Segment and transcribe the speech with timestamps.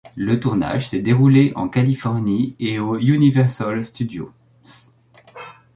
[0.15, 4.31] Le tournage s'est déroulé en Californie et aux Universal Studios.